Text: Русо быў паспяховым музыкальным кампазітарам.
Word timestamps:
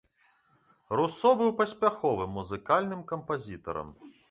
Русо 0.99 1.33
быў 1.41 1.51
паспяховым 1.59 2.35
музыкальным 2.39 3.07
кампазітарам. 3.15 3.97